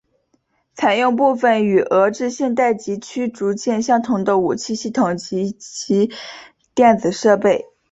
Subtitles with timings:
[0.73, 6.09] 采用部分与俄制现代级驱逐舰相同的武器系统以及
[6.73, 7.67] 电子设备。